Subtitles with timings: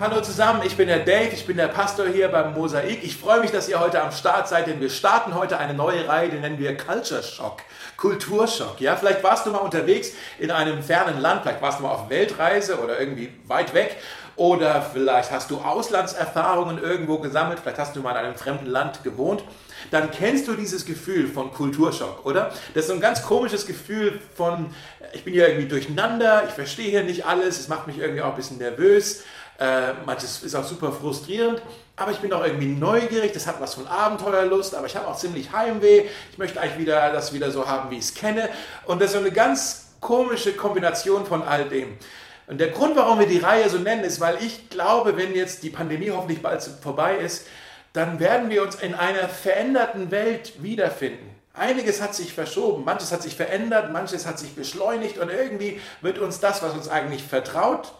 [0.00, 3.02] Hallo zusammen, ich bin der Dave, ich bin der Pastor hier beim Mosaik.
[3.02, 6.06] Ich freue mich, dass ihr heute am Start seid, denn wir starten heute eine neue
[6.06, 7.62] Reihe, die nennen wir Culture Shock,
[7.96, 8.80] Kulturschock.
[8.80, 12.08] Ja, vielleicht warst du mal unterwegs in einem fernen Land, vielleicht warst du mal auf
[12.10, 13.96] Weltreise oder irgendwie weit weg
[14.36, 19.02] oder vielleicht hast du Auslandserfahrungen irgendwo gesammelt, vielleicht hast du mal in einem fremden Land
[19.02, 19.42] gewohnt.
[19.90, 22.52] Dann kennst du dieses Gefühl von Kulturschock, oder?
[22.72, 24.72] Das ist so ein ganz komisches Gefühl von,
[25.12, 28.30] ich bin hier irgendwie durcheinander, ich verstehe hier nicht alles, es macht mich irgendwie auch
[28.30, 29.24] ein bisschen nervös.
[29.58, 31.60] Äh, manches ist auch super frustrierend,
[31.96, 35.16] aber ich bin auch irgendwie neugierig, das hat was von Abenteuerlust, aber ich habe auch
[35.16, 36.04] ziemlich Heimweh.
[36.30, 38.48] Ich möchte eigentlich wieder das wieder so haben, wie ich es kenne.
[38.86, 41.98] Und das ist so eine ganz komische Kombination von all dem.
[42.46, 45.64] Und der Grund, warum wir die Reihe so nennen, ist, weil ich glaube, wenn jetzt
[45.64, 47.46] die Pandemie hoffentlich bald vorbei ist,
[47.92, 51.34] dann werden wir uns in einer veränderten Welt wiederfinden.
[51.52, 56.20] Einiges hat sich verschoben, manches hat sich verändert, manches hat sich beschleunigt und irgendwie wird
[56.20, 57.92] uns das, was uns eigentlich vertraut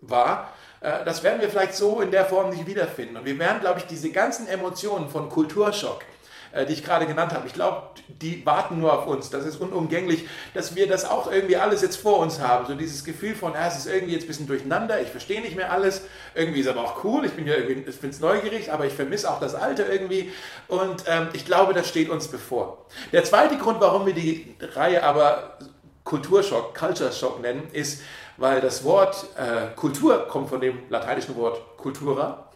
[0.00, 3.16] war, das werden wir vielleicht so in der Form nicht wiederfinden.
[3.16, 6.02] Und wir werden, glaube ich, diese ganzen Emotionen von Kulturschock,
[6.52, 9.30] äh, die ich gerade genannt habe, ich glaube, die warten nur auf uns.
[9.30, 12.66] Das ist unumgänglich, dass wir das auch irgendwie alles jetzt vor uns haben.
[12.66, 15.54] So dieses Gefühl von, ja, es ist irgendwie jetzt ein bisschen durcheinander, ich verstehe nicht
[15.54, 16.02] mehr alles.
[16.34, 19.30] Irgendwie ist aber auch cool, ich bin ja irgendwie, ich es neugierig, aber ich vermisse
[19.30, 20.32] auch das Alte irgendwie.
[20.66, 22.86] Und ähm, ich glaube, das steht uns bevor.
[23.12, 25.58] Der zweite Grund, warum wir die Reihe aber
[26.04, 28.02] Kulturschock, Culture Shock nennen, ist,
[28.36, 32.48] weil das Wort äh, Kultur kommt von dem lateinischen Wort cultura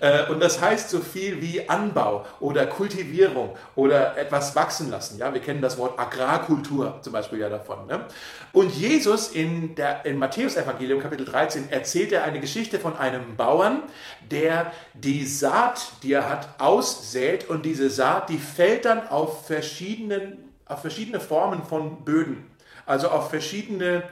[0.00, 5.18] äh, und das heißt so viel wie Anbau oder Kultivierung oder etwas wachsen lassen.
[5.18, 7.86] Ja, wir kennen das Wort Agrarkultur zum Beispiel ja davon.
[7.86, 8.04] Ne?
[8.52, 13.36] Und Jesus in der in Matthäus Evangelium Kapitel 13 erzählt er eine Geschichte von einem
[13.36, 13.82] Bauern,
[14.30, 20.42] der die Saat, die er hat, aussät und diese Saat, die fällt dann auf verschiedenen
[20.68, 22.50] auf verschiedene Formen von Böden,
[22.86, 24.02] also auf verschiedene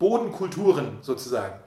[0.00, 1.60] Bodenkulturen sozusagen.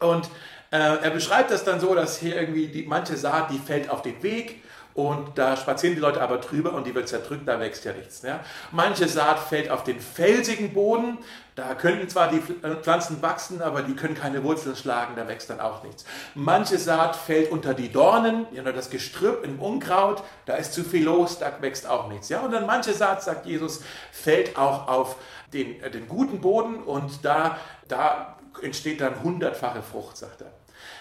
[0.00, 0.26] Und
[0.72, 4.02] äh, er beschreibt das dann so, dass hier irgendwie die, manche Saat, die fällt auf
[4.02, 4.62] den Weg
[4.94, 8.22] und da spazieren die Leute aber drüber und die wird zerdrückt, da wächst ja nichts.
[8.22, 8.40] Ja?
[8.72, 11.18] Manche Saat fällt auf den felsigen Boden,
[11.54, 15.50] da könnten zwar die äh, Pflanzen wachsen, aber die können keine Wurzeln schlagen, da wächst
[15.50, 16.04] dann auch nichts.
[16.34, 21.04] Manche Saat fällt unter die Dornen, unter das Gestrüpp im Unkraut, da ist zu viel
[21.04, 22.28] los, da wächst auch nichts.
[22.28, 22.40] Ja?
[22.40, 25.16] Und dann manche Saat, sagt Jesus, fällt auch auf
[25.52, 30.52] den, äh, den guten Boden und da, da entsteht dann hundertfache Frucht, sagt er.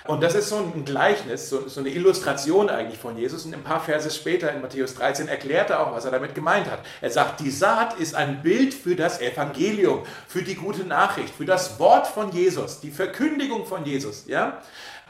[0.05, 3.45] Und das ist so ein Gleichnis, so, so, eine Illustration eigentlich von Jesus.
[3.45, 6.69] Und ein paar Verse später in Matthäus 13 erklärt er auch, was er damit gemeint
[6.69, 6.79] hat.
[7.01, 11.45] Er sagt, die Saat ist ein Bild für das Evangelium, für die gute Nachricht, für
[11.45, 14.25] das Wort von Jesus, die Verkündigung von Jesus.
[14.27, 14.61] Ja?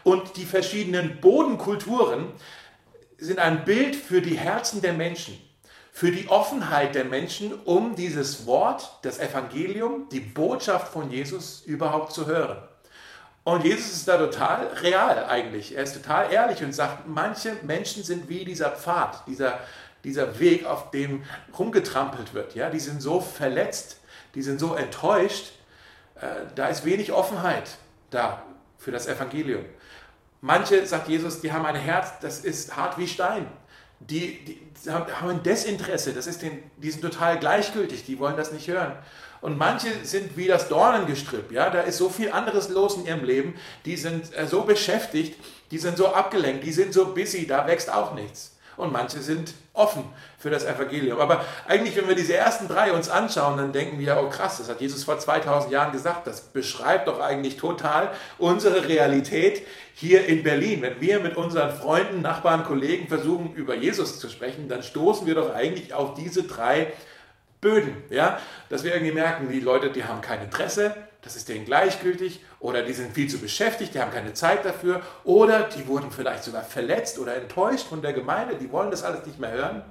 [0.04, 2.34] Und die verschiedenen Bodenkulturen
[3.18, 5.40] sind ein Bild für die Herzen der Menschen
[6.00, 12.14] für die Offenheit der Menschen, um dieses Wort, das Evangelium, die Botschaft von Jesus überhaupt
[12.14, 12.58] zu hören.
[13.44, 15.76] Und Jesus ist da total real eigentlich.
[15.76, 19.60] Er ist total ehrlich und sagt, manche Menschen sind wie dieser Pfad, dieser,
[20.06, 21.26] dieser Weg, auf dem
[21.58, 22.56] rumgetrampelt wird.
[22.56, 22.70] Ja?
[22.70, 23.98] Die sind so verletzt,
[24.36, 25.52] die sind so enttäuscht.
[26.16, 27.72] Äh, da ist wenig Offenheit
[28.10, 28.42] da
[28.78, 29.66] für das Evangelium.
[30.40, 33.48] Manche, sagt Jesus, die haben ein Herz, das ist hart wie Stein
[34.00, 38.52] die, die haben ein Desinteresse, das ist den, die sind total gleichgültig, die wollen das
[38.52, 38.94] nicht hören.
[39.42, 43.24] Und manche sind wie das Dornengestrüpp, ja, da ist so viel anderes los in ihrem
[43.24, 43.56] Leben,
[43.86, 45.40] die sind äh, so beschäftigt,
[45.72, 49.54] die sind so abgelenkt, die sind so busy, da wächst auch nichts und manche sind
[49.74, 50.04] offen
[50.38, 51.20] für das Evangelium.
[51.20, 54.70] Aber eigentlich, wenn wir diese ersten drei uns anschauen, dann denken wir, oh krass, das
[54.70, 56.28] hat Jesus vor 2000 Jahren gesagt.
[56.28, 60.82] Das beschreibt doch eigentlich total unsere Realität hier in Berlin.
[60.82, 65.36] Wenn wir mit unseren Freunden, Nachbarn, Kollegen versuchen, über Jesus zu sprechen, dann stoßen wir
[65.36, 66.94] doch eigentlich auf diese drei
[67.62, 71.66] Böden, ja, dass wir irgendwie merken, die Leute, die haben kein Interesse, das ist denen
[71.66, 76.12] gleichgültig oder die sind viel zu beschäftigt, die haben keine Zeit dafür oder die wurden
[76.12, 79.84] vielleicht sogar verletzt oder enttäuscht von der Gemeinde, die wollen das alles nicht mehr hören.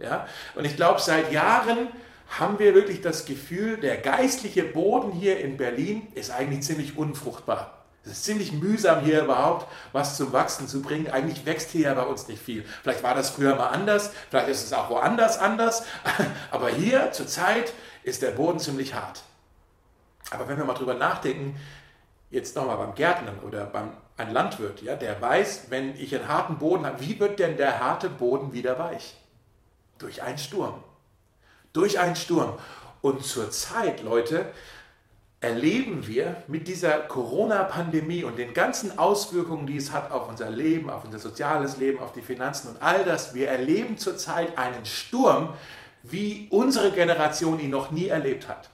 [0.00, 0.26] Ja?
[0.54, 1.88] Und ich glaube, seit Jahren
[2.28, 7.84] haben wir wirklich das Gefühl, der geistliche Boden hier in Berlin ist eigentlich ziemlich unfruchtbar.
[8.04, 11.10] Es ist ziemlich mühsam hier überhaupt was zum Wachsen zu bringen.
[11.10, 12.64] Eigentlich wächst hier ja bei uns nicht viel.
[12.82, 15.84] Vielleicht war das früher mal anders, vielleicht ist es auch woanders anders,
[16.50, 17.72] aber hier zurzeit
[18.02, 19.22] ist der Boden ziemlich hart.
[20.34, 21.58] Aber wenn wir mal drüber nachdenken,
[22.30, 26.58] jetzt nochmal beim Gärtnern oder beim ein Landwirt, ja, der weiß, wenn ich einen harten
[26.58, 29.16] Boden habe, wie wird denn der harte Boden wieder weich?
[29.98, 30.82] Durch einen Sturm.
[31.72, 32.54] Durch einen Sturm.
[33.02, 34.46] Und zurzeit, Leute,
[35.40, 40.88] erleben wir mit dieser Corona-Pandemie und den ganzen Auswirkungen, die es hat auf unser Leben,
[40.88, 45.52] auf unser soziales Leben, auf die Finanzen und all das, wir erleben zurzeit einen Sturm,
[46.02, 48.70] wie unsere Generation ihn noch nie erlebt hat.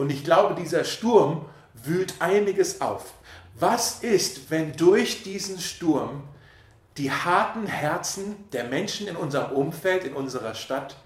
[0.00, 1.44] Und ich glaube, dieser Sturm
[1.74, 3.12] wühlt einiges auf,
[3.58, 6.22] Was ist, wenn durch diesen Sturm
[6.96, 10.96] die harten Herzen der Menschen in unserem Umfeld, in unserer Stadt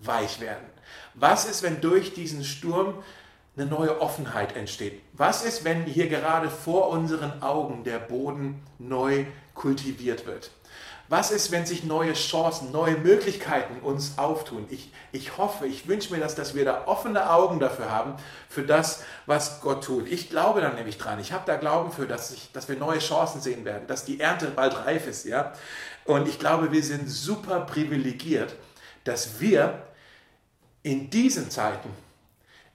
[0.00, 0.66] weich werden?
[1.14, 3.02] Was ist, wenn durch diesen Sturm
[3.56, 5.00] eine neue Offenheit entsteht?
[5.14, 10.50] Was ist, wenn hier gerade vor unseren Augen der Boden neu kultiviert wird?
[11.12, 14.64] Was ist, wenn sich neue Chancen, neue Möglichkeiten uns auftun?
[14.70, 18.14] Ich, ich hoffe, ich wünsche mir das, dass wir da offene Augen dafür haben,
[18.48, 20.08] für das, was Gott tut.
[20.08, 21.20] Ich glaube da nämlich dran.
[21.20, 24.20] Ich habe da Glauben für, dass, ich, dass wir neue Chancen sehen werden, dass die
[24.20, 25.26] Ernte bald reif ist.
[25.26, 25.52] Ja?
[26.06, 28.56] Und ich glaube, wir sind super privilegiert,
[29.04, 29.82] dass wir
[30.82, 31.90] in diesen Zeiten,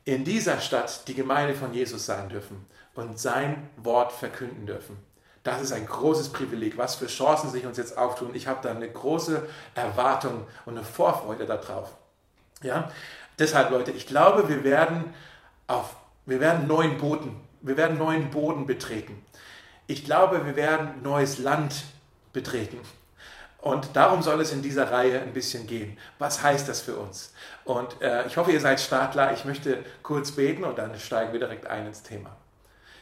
[0.06, 5.07] in dieser Stadt die Gemeinde von Jesus sein dürfen und sein Wort verkünden dürfen.
[5.48, 8.32] Das ist ein großes Privileg, was für Chancen sich uns jetzt auftun.
[8.34, 11.94] Ich habe da eine große Erwartung und eine Vorfreude darauf.
[12.62, 12.92] Ja?
[13.40, 15.14] Deshalb, Leute, ich glaube, wir werden,
[15.68, 15.96] auf,
[16.26, 19.24] wir werden neuen Boden, wir werden neuen Boden betreten.
[19.88, 21.76] Ich glaube, wir werden neues Land
[22.34, 22.82] betreten.
[23.60, 25.98] Und darum soll es in dieser Reihe ein bisschen gehen.
[26.20, 27.34] Was heißt das für uns?
[27.64, 29.32] Und äh, ich hoffe, ihr seid Startler.
[29.32, 32.36] Ich möchte kurz beten und dann steigen wir direkt ein ins Thema.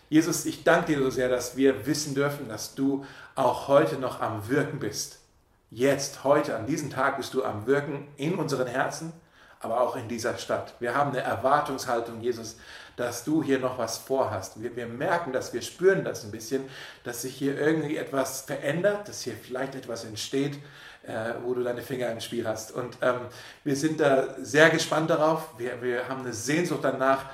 [0.09, 4.21] Jesus, ich danke dir so sehr, dass wir wissen dürfen, dass du auch heute noch
[4.21, 5.19] am Wirken bist.
[5.71, 9.13] Jetzt, heute, an diesem Tag bist du am Wirken in unseren Herzen,
[9.59, 10.75] aber auch in dieser Stadt.
[10.79, 12.57] Wir haben eine Erwartungshaltung, Jesus,
[12.97, 14.61] dass du hier noch was vorhast.
[14.61, 16.69] Wir, wir merken das, wir spüren das ein bisschen,
[17.03, 20.53] dass sich hier irgendwie etwas verändert, dass hier vielleicht etwas entsteht,
[21.03, 22.71] äh, wo du deine Finger im Spiel hast.
[22.71, 23.21] Und ähm,
[23.63, 25.49] wir sind da sehr gespannt darauf.
[25.57, 27.25] Wir, wir haben eine Sehnsucht danach,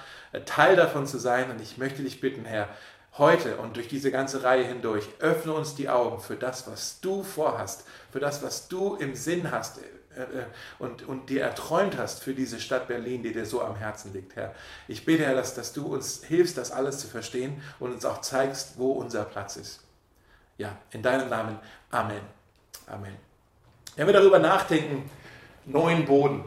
[0.46, 1.52] Teil davon zu sein.
[1.52, 2.70] Und ich möchte dich bitten, Herr,
[3.18, 7.24] heute und durch diese ganze Reihe hindurch, öffne uns die Augen für das, was du
[7.24, 9.80] vorhast, für das, was du im Sinn hast
[10.16, 10.46] äh, äh,
[10.80, 14.36] und, und dir erträumt hast für diese Stadt Berlin, die dir so am Herzen liegt,
[14.36, 14.54] Herr.
[14.88, 18.22] Ich bete, Herr, dass, dass du uns hilfst, das alles zu verstehen und uns auch
[18.22, 19.82] zeigst, wo unser Platz ist.
[20.58, 21.60] Ja, in deinem Namen.
[21.90, 22.22] Amen.
[22.88, 23.16] Amen.
[23.96, 25.10] Wenn wir darüber nachdenken,
[25.66, 26.46] neuen Boden,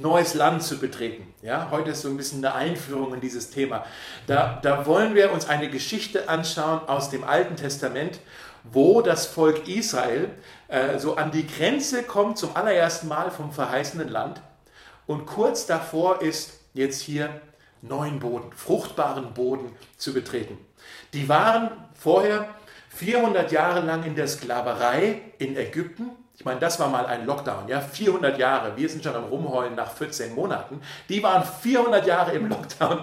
[0.00, 1.32] neues Land zu betreten.
[1.42, 3.84] Ja, heute ist so ein bisschen eine Einführung in dieses Thema.
[4.26, 8.20] Da, da wollen wir uns eine Geschichte anschauen aus dem Alten Testament,
[8.64, 10.30] wo das Volk Israel
[10.68, 14.40] äh, so an die Grenze kommt zum allerersten Mal vom verheißenen Land
[15.06, 17.40] und kurz davor ist jetzt hier
[17.82, 20.56] neuen Boden, fruchtbaren Boden zu betreten.
[21.12, 22.48] Die waren vorher
[22.90, 27.68] 400 Jahre lang in der Sklaverei in Ägypten ich meine, das war mal ein Lockdown,
[27.68, 28.76] ja, 400 Jahre.
[28.76, 30.80] Wir sind schon am Rumheulen nach 14 Monaten.
[31.08, 33.02] Die waren 400 Jahre im Lockdown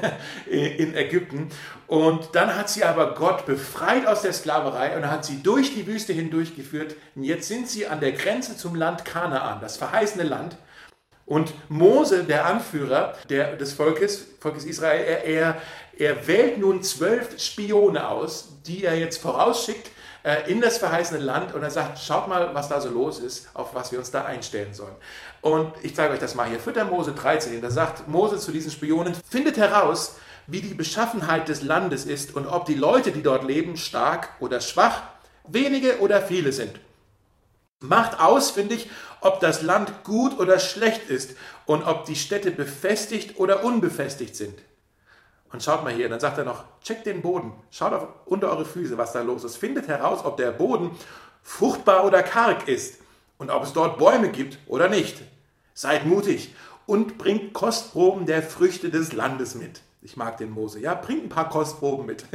[0.46, 1.48] in Ägypten.
[1.86, 5.86] Und dann hat sie aber Gott befreit aus der Sklaverei und hat sie durch die
[5.86, 6.96] Wüste hindurchgeführt.
[7.14, 10.56] Und jetzt sind sie an der Grenze zum Land Kanaan, das verheißene Land.
[11.24, 15.62] Und Mose, der Anführer der, des Volkes, Volkes Israel, er, er,
[15.98, 19.90] er wählt nun zwölf Spione aus, die er jetzt vorausschickt
[20.26, 23.48] äh, in das verheißene Land und er sagt, schaut mal, was da so los ist,
[23.54, 24.96] auf was wir uns da einstellen sollen.
[25.40, 26.58] Und ich zeige euch das mal hier.
[26.58, 26.84] 4.
[26.84, 30.16] Mose 13, da sagt Mose zu diesen Spionen, findet heraus,
[30.48, 34.60] wie die Beschaffenheit des Landes ist und ob die Leute, die dort leben, stark oder
[34.60, 35.02] schwach,
[35.46, 36.80] wenige oder viele sind.
[37.78, 38.90] Macht ausfindig,
[39.20, 41.36] ob das Land gut oder schlecht ist
[41.66, 44.58] und ob die Städte befestigt oder unbefestigt sind.
[45.52, 48.64] Und schaut mal hier, dann sagt er noch, checkt den Boden, schaut auf, unter eure
[48.64, 49.56] Füße, was da los ist.
[49.56, 50.90] Findet heraus, ob der Boden
[51.42, 53.00] fruchtbar oder karg ist
[53.38, 55.22] und ob es dort Bäume gibt oder nicht.
[55.74, 56.54] Seid mutig
[56.86, 59.82] und bringt Kostproben der Früchte des Landes mit.
[60.02, 60.80] Ich mag den Mose.
[60.80, 62.24] Ja, bringt ein paar Kostproben mit.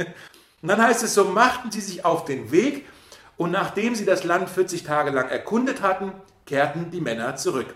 [0.62, 2.86] Und dann heißt es so, machten sie sich auf den Weg
[3.36, 6.12] und nachdem sie das Land 40 Tage lang erkundet hatten,
[6.46, 7.74] kehrten die Männer zurück.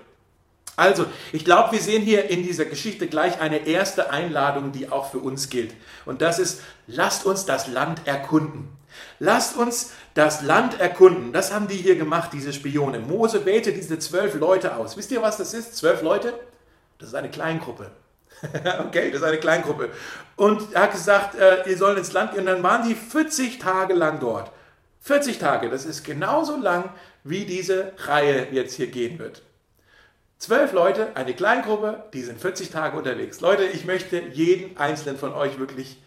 [0.77, 5.11] Also, ich glaube, wir sehen hier in dieser Geschichte gleich eine erste Einladung, die auch
[5.11, 5.75] für uns gilt.
[6.05, 8.69] Und das ist, lasst uns das Land erkunden.
[9.19, 11.33] Lasst uns das Land erkunden.
[11.33, 12.99] Das haben die hier gemacht, diese Spione.
[12.99, 14.97] Mose wählte diese zwölf Leute aus.
[14.97, 15.77] Wisst ihr, was das ist?
[15.77, 16.35] Zwölf Leute?
[16.99, 17.91] Das ist eine Kleingruppe.
[18.87, 19.91] okay, das ist eine Kleingruppe.
[20.37, 22.41] Und er hat gesagt, äh, ihr sollt ins Land gehen.
[22.41, 24.51] Und dann waren die 40 Tage lang dort.
[25.01, 26.91] 40 Tage, das ist genauso lang,
[27.23, 29.43] wie diese Reihe jetzt hier gehen wird.
[30.39, 33.41] Zwölf Leute, eine Kleingruppe, die sind 40 Tage unterwegs.
[33.41, 36.03] Leute, ich möchte jeden einzelnen von euch wirklich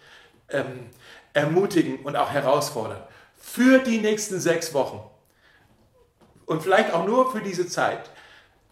[0.50, 0.90] ähm,
[1.34, 3.02] ermutigen und auch herausfordern.
[3.38, 5.02] Für die nächsten sechs Wochen
[6.46, 8.10] und vielleicht auch nur für diese Zeit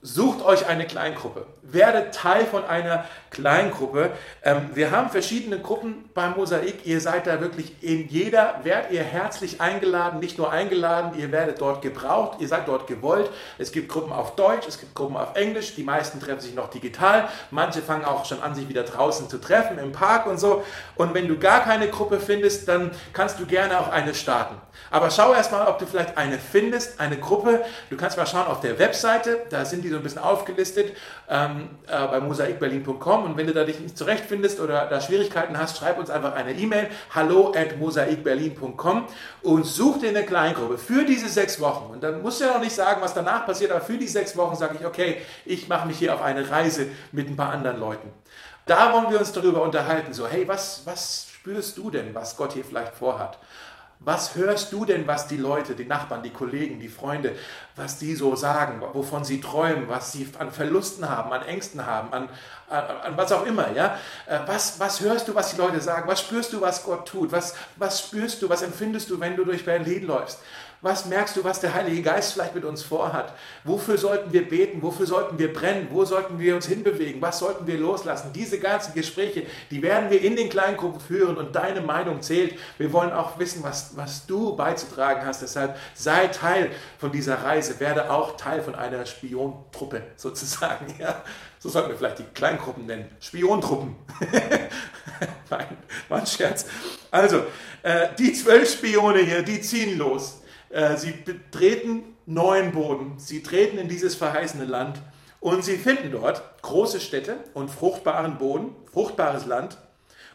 [0.03, 1.47] Sucht euch eine Kleingruppe.
[1.63, 4.11] Werdet Teil von einer Kleingruppe.
[4.43, 6.85] Ähm, wir haben verschiedene Gruppen beim Mosaik.
[6.85, 11.61] Ihr seid da wirklich in jeder, werdet ihr herzlich eingeladen, nicht nur eingeladen, ihr werdet
[11.61, 13.29] dort gebraucht, ihr seid dort gewollt.
[13.57, 15.75] Es gibt Gruppen auf Deutsch, es gibt Gruppen auf Englisch.
[15.75, 17.27] Die meisten treffen sich noch digital.
[17.51, 20.63] Manche fangen auch schon an, sich wieder draußen zu treffen, im Park und so.
[20.95, 24.55] Und wenn du gar keine Gruppe findest, dann kannst du gerne auch eine starten.
[24.89, 27.65] Aber schau erst mal, ob du vielleicht eine findest, eine Gruppe.
[27.89, 30.95] Du kannst mal schauen auf der Webseite, da sind die so ein bisschen aufgelistet
[31.29, 35.77] ähm, äh, bei mosaikberlin.com und wenn du da dich nicht zurechtfindest oder da Schwierigkeiten hast,
[35.77, 39.07] schreib uns einfach eine E-Mail, hallo at mosaikberlin.com
[39.43, 41.91] und such dir eine Kleingruppe für diese sechs Wochen.
[41.93, 44.35] Und dann musst du ja noch nicht sagen, was danach passiert, aber für die sechs
[44.37, 47.79] Wochen sage ich, okay, ich mache mich hier auf eine Reise mit ein paar anderen
[47.79, 48.11] Leuten.
[48.65, 52.53] Da wollen wir uns darüber unterhalten, so, hey, was, was spürst du denn, was Gott
[52.53, 53.39] hier vielleicht vorhat?
[53.99, 57.35] Was hörst du denn, was die Leute, die Nachbarn, die Kollegen, die Freunde,
[57.75, 62.13] was die so sagen, wovon sie träumen, was sie an Verlusten haben, an Ängsten haben,
[62.13, 62.29] an,
[62.69, 63.97] an, an was auch immer, ja?
[64.27, 66.07] Äh, was, was hörst du, was die Leute sagen?
[66.07, 67.31] Was spürst du, was Gott tut?
[67.31, 70.39] Was, was spürst du, was empfindest du, wenn du durch Berlin läufst?
[70.81, 73.33] Was merkst du, was der Heilige Geist vielleicht mit uns vorhat?
[73.63, 74.83] Wofür sollten wir beten?
[74.83, 75.87] Wofür sollten wir brennen?
[75.89, 77.19] Wo sollten wir uns hinbewegen?
[77.19, 78.31] Was sollten wir loslassen?
[78.31, 82.59] Diese ganzen Gespräche, die werden wir in den Kleingruppen führen und deine Meinung zählt.
[82.77, 85.41] Wir wollen auch wissen, was, was du beizutragen hast.
[85.41, 86.69] Deshalb sei Teil
[86.99, 90.93] von dieser Reise, werde auch Teil von einer Spiontruppe sozusagen.
[90.99, 91.23] Ja?
[91.57, 93.09] So sollten wir vielleicht die Kleingruppen nennen.
[93.19, 93.95] Spiontruppen.
[95.49, 96.67] Nein, war ein Scherz.
[97.09, 97.45] Also,
[97.81, 100.41] äh, die zwölf Spione hier, die ziehen los.
[100.77, 105.01] Äh, sie betreten neuen Boden, sie treten in dieses verheißene Land
[105.39, 109.79] und sie finden dort große Städte und fruchtbaren Boden, fruchtbares Land.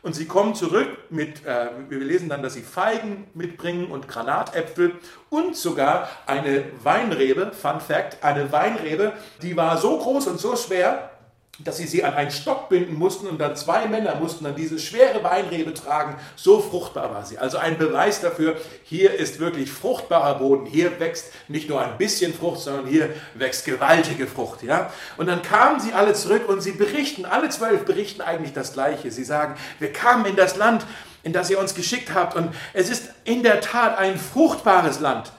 [0.02, 4.96] Und sie kommen zurück mit, äh, wir lesen dann, dass sie Feigen mitbringen und Granatäpfel
[5.30, 11.11] und sogar eine Weinrebe, Fun Fact, eine Weinrebe, die war so groß und so schwer,
[11.58, 14.78] dass sie sie an einen Stock binden mussten und dann zwei Männer mussten dann diese
[14.78, 16.16] schwere Weinrebe tragen.
[16.34, 17.36] So fruchtbar war sie.
[17.36, 20.64] Also ein Beweis dafür, hier ist wirklich fruchtbarer Boden.
[20.64, 24.62] Hier wächst nicht nur ein bisschen Frucht, sondern hier wächst gewaltige Frucht.
[24.62, 24.90] Ja?
[25.18, 29.10] Und dann kamen sie alle zurück und sie berichten, alle zwölf berichten eigentlich das Gleiche.
[29.10, 30.86] Sie sagen, wir kamen in das Land,
[31.22, 35.30] in das ihr uns geschickt habt und es ist in der Tat ein fruchtbares Land.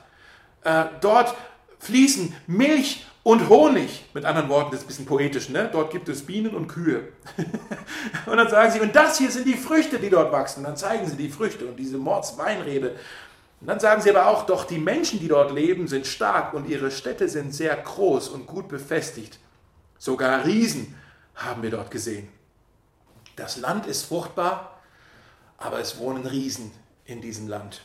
[0.63, 1.33] Äh, dort
[1.79, 4.05] fließen Milch und Honig.
[4.13, 5.69] Mit anderen Worten, das ist ein bisschen poetisch, ne?
[5.71, 7.07] Dort gibt es Bienen und Kühe.
[8.25, 10.59] und dann sagen sie, und das hier sind die Früchte, die dort wachsen.
[10.59, 12.95] Und dann zeigen sie die Früchte und diese Mordsweinrebe.
[13.61, 16.67] Und dann sagen sie aber auch, doch die Menschen, die dort leben, sind stark und
[16.67, 19.39] ihre Städte sind sehr groß und gut befestigt.
[19.97, 20.95] Sogar Riesen
[21.35, 22.27] haben wir dort gesehen.
[23.37, 24.81] Das Land ist fruchtbar,
[25.57, 26.71] aber es wohnen Riesen
[27.05, 27.81] in diesem Land.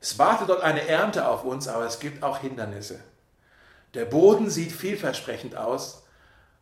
[0.00, 3.00] Es wartet dort eine Ernte auf uns, aber es gibt auch Hindernisse.
[3.94, 6.02] Der Boden sieht vielversprechend aus,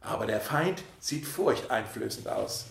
[0.00, 2.66] aber der Feind sieht furchteinflößend aus.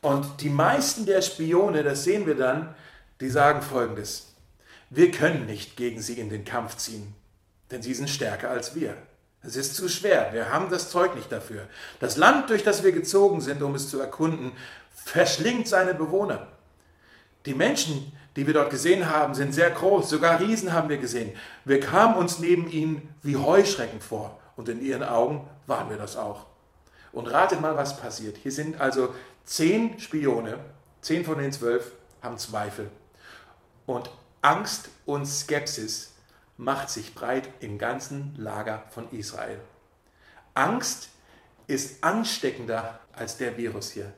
[0.00, 2.74] Und die meisten der Spione, das sehen wir dann,
[3.20, 4.32] die sagen folgendes.
[4.90, 7.14] Wir können nicht gegen sie in den Kampf ziehen,
[7.70, 8.96] denn sie sind stärker als wir.
[9.42, 11.66] Es ist zu schwer, wir haben das Zeug nicht dafür.
[12.00, 14.52] Das Land, durch das wir gezogen sind, um es zu erkunden,
[14.94, 16.48] verschlingt seine Bewohner.
[17.46, 20.08] Die Menschen, die wir dort gesehen haben, sind sehr groß.
[20.08, 21.32] Sogar Riesen haben wir gesehen.
[21.64, 24.38] Wir kamen uns neben ihnen wie Heuschrecken vor.
[24.56, 26.46] Und in ihren Augen waren wir das auch.
[27.12, 28.36] Und ratet mal, was passiert.
[28.36, 30.58] Hier sind also zehn Spione,
[31.00, 31.92] zehn von den zwölf
[32.22, 32.90] haben Zweifel.
[33.86, 34.10] Und
[34.42, 36.12] Angst und Skepsis
[36.56, 39.60] macht sich breit im ganzen Lager von Israel.
[40.54, 41.10] Angst
[41.66, 44.12] ist ansteckender als der Virus hier.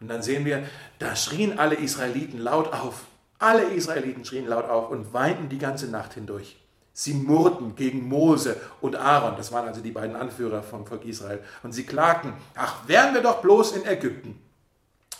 [0.00, 0.64] Und dann sehen wir,
[0.98, 3.04] da schrien alle Israeliten laut auf.
[3.40, 6.60] Alle Israeliten schrien laut auf und weinten die ganze Nacht hindurch.
[6.92, 11.42] Sie murrten gegen Mose und Aaron, das waren also die beiden Anführer vom Volk Israel,
[11.62, 14.38] und sie klagten, ach, wären wir doch bloß in Ägypten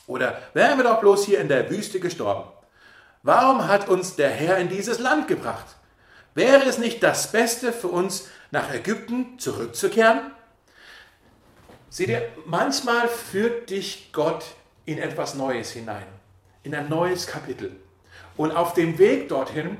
[0.07, 2.50] oder wären wir doch bloß hier in der Wüste gestorben.
[3.23, 5.77] Warum hat uns der Herr in dieses Land gebracht?
[6.35, 10.33] Wäre es nicht das Beste für uns, nach Ägypten zurückzukehren?
[11.89, 14.45] Seht ihr, manchmal führt dich Gott
[14.85, 16.07] in etwas Neues hinein,
[16.65, 17.77] in ein neues Kapitel.
[18.37, 19.77] Und auf dem Weg dorthin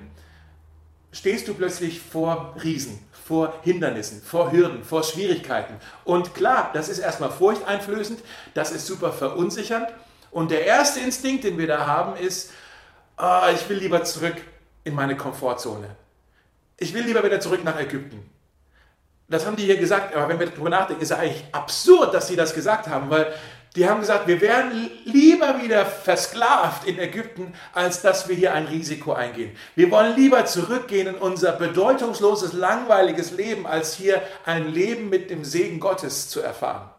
[1.13, 5.75] stehst du plötzlich vor Riesen, vor Hindernissen, vor Hürden, vor Schwierigkeiten.
[6.05, 8.21] Und klar, das ist erstmal furchteinflößend,
[8.55, 9.89] das ist super verunsichernd.
[10.31, 12.53] Und der erste Instinkt, den wir da haben, ist,
[13.19, 14.37] oh, ich will lieber zurück
[14.85, 15.97] in meine Komfortzone.
[16.77, 18.31] Ich will lieber wieder zurück nach Ägypten.
[19.29, 22.27] Das haben die hier gesagt, aber wenn wir darüber nachdenken, ist ja eigentlich absurd, dass
[22.27, 23.33] sie das gesagt haben, weil
[23.77, 28.67] Die haben gesagt, wir wären lieber wieder versklavt in Ägypten, als dass wir hier ein
[28.67, 29.57] Risiko eingehen.
[29.77, 35.45] Wir wollen lieber zurückgehen in unser bedeutungsloses, langweiliges Leben, als hier ein Leben mit dem
[35.45, 36.91] Segen Gottes zu erfahren.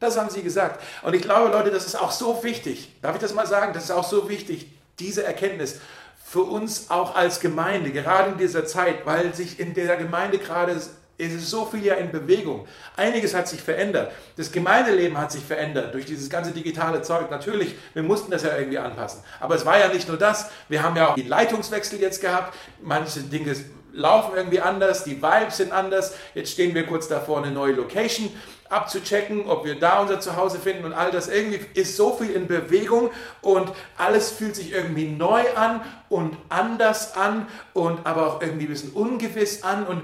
[0.00, 0.82] Das haben sie gesagt.
[1.02, 2.90] Und ich glaube, Leute, das ist auch so wichtig.
[3.00, 3.72] Darf ich das mal sagen?
[3.72, 4.66] Das ist auch so wichtig,
[4.98, 5.80] diese Erkenntnis
[6.24, 10.80] für uns auch als Gemeinde, gerade in dieser Zeit, weil sich in der Gemeinde gerade
[11.16, 12.66] es ist so viel ja in Bewegung.
[12.96, 14.12] Einiges hat sich verändert.
[14.36, 17.30] Das Gemeindeleben hat sich verändert durch dieses ganze digitale Zeug.
[17.30, 19.22] Natürlich, wir mussten das ja irgendwie anpassen.
[19.40, 20.50] Aber es war ja nicht nur das.
[20.68, 22.54] Wir haben ja auch die Leitungswechsel jetzt gehabt.
[22.82, 23.54] Manche Dinge
[23.92, 26.14] laufen irgendwie anders, die Vibes sind anders.
[26.34, 28.30] Jetzt stehen wir kurz davor, eine neue Location
[28.68, 31.28] abzuchecken, ob wir da unser Zuhause finden und all das.
[31.28, 37.14] Irgendwie ist so viel in Bewegung und alles fühlt sich irgendwie neu an und anders
[37.14, 40.02] an und aber auch irgendwie ein bisschen ungewiss an und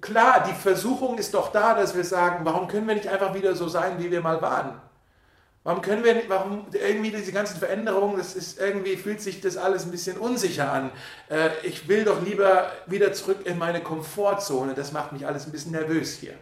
[0.00, 3.54] klar, die Versuchung ist doch da, dass wir sagen, warum können wir nicht einfach wieder
[3.54, 4.80] so sein, wie wir mal waren?
[5.64, 9.56] Warum können wir nicht, warum irgendwie diese ganzen Veränderungen, das ist irgendwie, fühlt sich das
[9.56, 10.90] alles ein bisschen unsicher an.
[11.28, 15.52] Äh, ich will doch lieber wieder zurück in meine Komfortzone, das macht mich alles ein
[15.52, 16.34] bisschen nervös hier.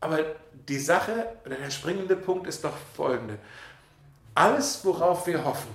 [0.00, 0.18] Aber
[0.68, 3.38] die Sache, oder der springende Punkt ist doch folgende.
[4.34, 5.74] Alles, worauf wir hoffen,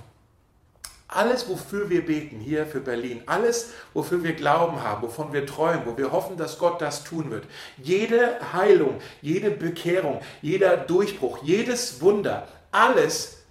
[1.08, 5.86] alles, wofür wir beten hier für Berlin, alles, wofür wir Glauben haben, wovon wir träumen,
[5.86, 7.46] wo wir hoffen, dass Gott das tun wird,
[7.76, 13.44] jede Heilung, jede Bekehrung, jeder Durchbruch, jedes Wunder, alles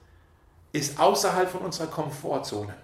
[0.72, 2.76] ist außerhalb von unserer Komfortzone.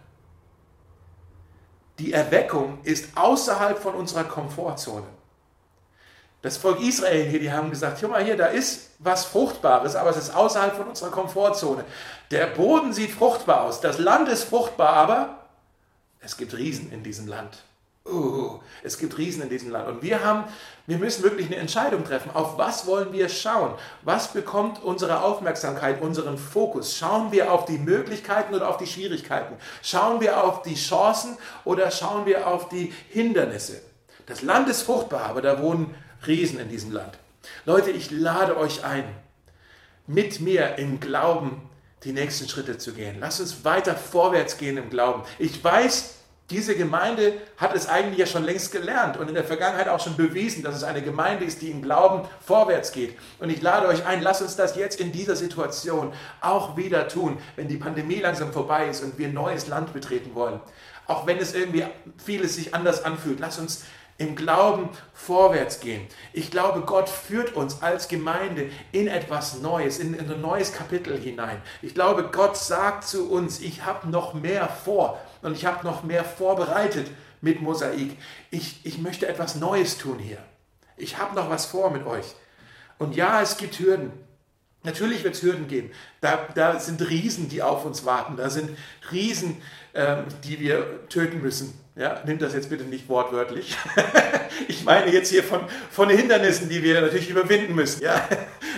[1.98, 5.08] Die Erweckung ist außerhalb von unserer Komfortzone.
[6.42, 10.12] Das Volk Israel hier, die haben gesagt, guck mal hier, da ist was Fruchtbares, aber
[10.12, 11.84] es ist außerhalb von unserer Komfortzone.
[12.32, 15.40] Der Boden sieht fruchtbar aus, das Land ist fruchtbar, aber
[16.22, 17.64] es gibt Riesen in diesem Land.
[18.06, 19.88] Uh, es gibt Riesen in diesem Land.
[19.88, 20.46] Und wir haben,
[20.88, 22.32] wir müssen wirklich eine Entscheidung treffen.
[22.34, 23.76] Auf was wollen wir schauen?
[24.02, 26.98] Was bekommt unsere Aufmerksamkeit, unseren Fokus?
[26.98, 29.56] Schauen wir auf die Möglichkeiten oder auf die Schwierigkeiten?
[29.84, 33.82] Schauen wir auf die Chancen oder schauen wir auf die Hindernisse?
[34.26, 35.94] Das Land ist fruchtbar, aber da wohnen
[36.28, 37.18] Riesen in diesem Land.
[37.66, 39.04] Leute, ich lade euch ein,
[40.08, 41.62] mit mir im Glauben
[42.04, 43.18] die nächsten Schritte zu gehen.
[43.20, 45.24] Lasst uns weiter vorwärts gehen im Glauben.
[45.38, 46.16] Ich weiß,
[46.50, 50.16] diese Gemeinde hat es eigentlich ja schon längst gelernt und in der Vergangenheit auch schon
[50.16, 53.16] bewiesen, dass es eine Gemeinde ist, die im Glauben vorwärts geht.
[53.38, 56.12] Und ich lade euch ein, lasst uns das jetzt in dieser Situation
[56.42, 60.60] auch wieder tun, wenn die Pandemie langsam vorbei ist und wir neues Land betreten wollen.
[61.06, 61.86] Auch wenn es irgendwie
[62.18, 63.84] vieles sich anders anfühlt, lasst uns
[64.20, 66.06] im Glauben vorwärts gehen.
[66.34, 71.18] Ich glaube, Gott führt uns als Gemeinde in etwas Neues, in, in ein neues Kapitel
[71.18, 71.62] hinein.
[71.82, 76.04] Ich glaube, Gott sagt zu uns, ich habe noch mehr vor und ich habe noch
[76.04, 77.10] mehr vorbereitet
[77.42, 78.18] mit Mosaik.
[78.52, 80.40] Ich, ich möchte etwas Neues tun hier.
[80.98, 82.36] Ich habe noch was vor mit euch.
[82.98, 84.12] Und ja, es gibt Hürden.
[84.84, 85.92] Natürlich wird es Hürden geben.
[86.20, 88.36] Da, da sind Riesen, die auf uns warten.
[88.36, 88.78] Da sind
[89.12, 89.62] Riesen,
[89.94, 91.74] ähm, die wir töten müssen.
[92.00, 93.76] Ja, nimm das jetzt bitte nicht wortwörtlich.
[94.70, 95.60] ich meine jetzt hier von,
[95.92, 98.02] von Hindernissen, die wir natürlich überwinden müssen.
[98.02, 98.26] Ja?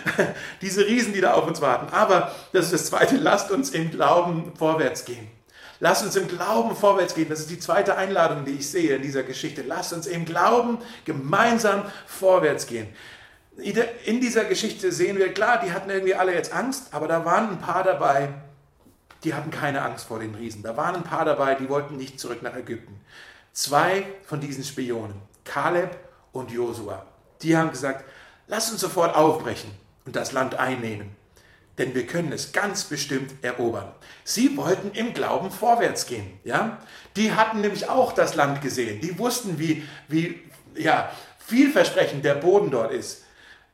[0.63, 1.93] Diese Riesen, die da auf uns warten.
[1.93, 5.27] Aber das ist das Zweite, lasst uns im Glauben vorwärts gehen.
[5.79, 7.29] Lasst uns im Glauben vorwärts gehen.
[7.29, 9.61] Das ist die zweite Einladung, die ich sehe in dieser Geschichte.
[9.61, 12.87] Lasst uns im Glauben gemeinsam vorwärts gehen.
[13.57, 17.49] In dieser Geschichte sehen wir, klar, die hatten irgendwie alle jetzt Angst, aber da waren
[17.49, 18.29] ein paar dabei,
[19.23, 20.63] die hatten keine Angst vor den Riesen.
[20.63, 22.99] Da waren ein paar dabei, die wollten nicht zurück nach Ägypten.
[23.53, 25.97] Zwei von diesen Spionen, Kaleb
[26.31, 27.05] und Josua,
[27.41, 28.05] die haben gesagt,
[28.47, 29.71] lass uns sofort aufbrechen
[30.05, 31.15] und das Land einnehmen,
[31.77, 33.91] denn wir können es ganz bestimmt erobern.
[34.23, 36.79] Sie wollten im Glauben vorwärts gehen, ja?
[37.15, 39.01] Die hatten nämlich auch das Land gesehen.
[39.01, 40.41] Die wussten, wie, wie
[40.75, 41.11] ja,
[41.45, 43.23] vielversprechend der Boden dort ist.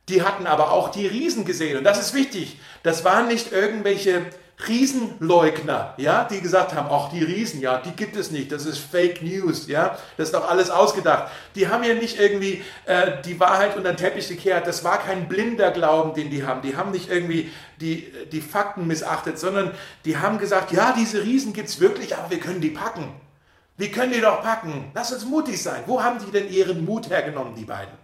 [0.08, 2.58] Die hatten aber auch die Riesen gesehen und das ist wichtig.
[2.82, 4.24] Das waren nicht irgendwelche
[4.66, 8.78] Riesenleugner, ja, die gesagt haben, ach, die Riesen, ja, die gibt es nicht, das ist
[8.78, 11.30] Fake News, ja, das ist doch alles ausgedacht.
[11.54, 15.28] Die haben ja nicht irgendwie äh, die Wahrheit unter den Teppich gekehrt, das war kein
[15.28, 16.62] blinder Glauben, den die haben.
[16.62, 19.70] Die haben nicht irgendwie die, die Fakten missachtet, sondern
[20.04, 23.12] die haben gesagt, ja, diese Riesen gibt es wirklich, aber wir können die packen.
[23.76, 24.90] Wir können die doch packen.
[24.92, 25.84] Lass uns mutig sein.
[25.86, 27.94] Wo haben die denn ihren Mut hergenommen, die beiden?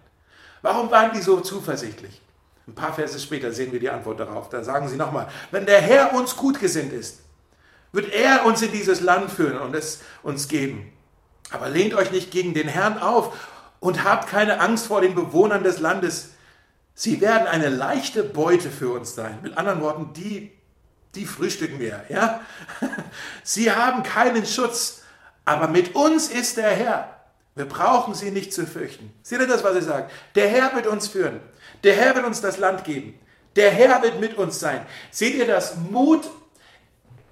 [0.61, 2.21] Warum waren die so zuversichtlich?
[2.67, 4.49] Ein paar Verse später sehen wir die Antwort darauf.
[4.49, 7.19] Da sagen sie nochmal, wenn der Herr uns gut gesinnt ist,
[7.91, 10.91] wird er uns in dieses Land führen und es uns geben.
[11.51, 13.37] Aber lehnt euch nicht gegen den Herrn auf
[13.79, 16.31] und habt keine Angst vor den Bewohnern des Landes.
[16.95, 19.37] Sie werden eine leichte Beute für uns sein.
[19.43, 20.51] Mit anderen Worten, die,
[21.13, 22.03] die frühstücken wir.
[22.09, 22.41] Ja?
[23.43, 25.03] Sie haben keinen Schutz,
[25.43, 27.11] aber mit uns ist der Herr.
[27.53, 29.13] Wir brauchen sie nicht zu fürchten.
[29.23, 30.09] Seht ihr das, was ich sage?
[30.35, 31.39] Der Herr wird uns führen.
[31.85, 33.17] Der Herr wird uns das Land geben.
[33.55, 34.85] Der Herr wird mit uns sein.
[35.11, 35.77] Seht ihr das?
[35.77, 36.29] Mut,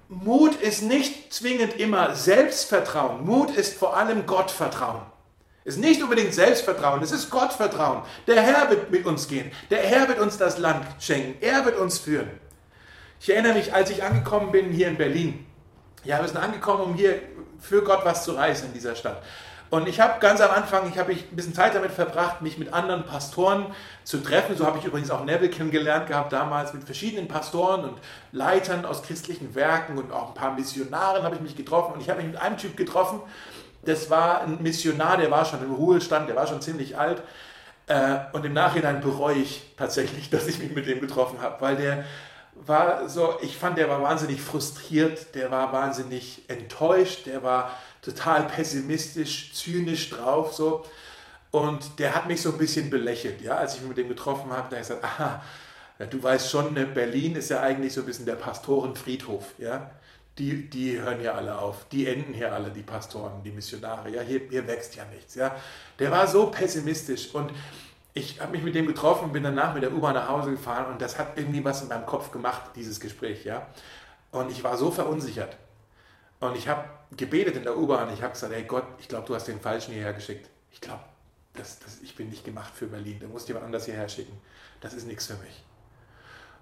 [0.08, 3.26] Mut ist nicht zwingend immer Selbstvertrauen.
[3.26, 5.02] Mut ist vor allem Gottvertrauen.
[5.64, 8.02] Es ist nicht unbedingt Selbstvertrauen, es ist Gottvertrauen.
[8.26, 9.50] Der Herr wird mit uns gehen.
[9.70, 11.36] Der Herr wird uns das Land schenken.
[11.40, 12.30] Er wird uns führen.
[13.18, 15.46] Ich erinnere mich, als ich angekommen bin hier in Berlin.
[16.04, 17.20] Ja, wir sind angekommen, um hier
[17.58, 19.22] für Gott was zu reißen in dieser Stadt.
[19.74, 22.72] Und ich habe ganz am Anfang, ich habe ein bisschen Zeit damit verbracht, mich mit
[22.72, 23.66] anderen Pastoren
[24.04, 24.56] zu treffen.
[24.56, 27.98] So habe ich übrigens auch Neville kennengelernt gehabt damals mit verschiedenen Pastoren und
[28.30, 31.94] Leitern aus christlichen Werken und auch ein paar Missionaren habe ich mich getroffen.
[31.94, 33.20] Und ich habe mich mit einem Typ getroffen,
[33.84, 37.20] das war ein Missionar, der war schon im Ruhestand, der war schon ziemlich alt.
[37.88, 41.74] Äh, und im Nachhinein bereue ich tatsächlich, dass ich mich mit dem getroffen habe, weil
[41.74, 42.04] der
[42.54, 47.72] war so, ich fand, der war wahnsinnig frustriert, der war wahnsinnig enttäuscht, der war
[48.04, 50.84] total pessimistisch, zynisch drauf so.
[51.50, 54.50] Und der hat mich so ein bisschen belächelt, ja, als ich mich mit dem getroffen
[54.50, 54.68] habe.
[54.70, 55.42] Da habe ich gesagt, aha,
[55.98, 59.90] ja, du weißt schon, ne, Berlin ist ja eigentlich so ein bisschen der Pastorenfriedhof, ja.
[60.36, 64.20] Die, die hören hier alle auf, die enden hier alle, die Pastoren, die Missionare, ja,
[64.20, 65.54] hier, hier wächst ja nichts, ja.
[66.00, 67.52] Der war so pessimistisch und
[68.14, 71.00] ich habe mich mit dem getroffen, bin danach mit der U-Bahn nach Hause gefahren und
[71.00, 73.68] das hat irgendwie was in meinem Kopf gemacht, dieses Gespräch, ja.
[74.32, 75.56] Und ich war so verunsichert.
[76.40, 76.84] Und ich habe
[77.16, 78.12] gebetet in der U-Bahn.
[78.12, 80.48] Ich habe gesagt, hey Gott, ich glaube, du hast den Falschen hierher geschickt.
[80.72, 81.04] Ich glaube,
[81.54, 83.18] das, das, ich bin nicht gemacht für Berlin.
[83.20, 84.40] Da musst jemand anders hierher schicken.
[84.80, 85.62] Das ist nichts für mich.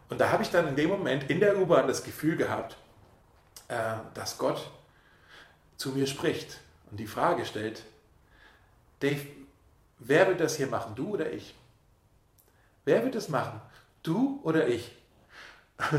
[0.09, 2.77] Und da habe ich dann in dem Moment in der U-Bahn das Gefühl gehabt,
[3.69, 4.71] äh, dass Gott
[5.77, 6.61] zu mir spricht
[6.91, 7.83] und die Frage stellt,
[9.01, 9.27] Dave,
[10.05, 11.55] Wer wird das hier machen, du oder ich?
[12.85, 13.61] Wer wird das machen,
[14.03, 14.91] du oder ich?